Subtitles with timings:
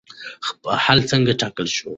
[0.83, 1.89] حل څنګه ټاکل شو؟